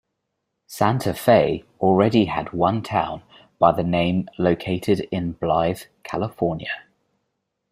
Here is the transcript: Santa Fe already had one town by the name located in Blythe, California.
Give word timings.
Santa 0.65 1.13
Fe 1.13 1.63
already 1.79 2.25
had 2.25 2.53
one 2.53 2.81
town 2.81 3.21
by 3.59 3.71
the 3.71 3.83
name 3.83 4.27
located 4.39 5.07
in 5.11 5.33
Blythe, 5.33 5.81
California. 6.03 6.85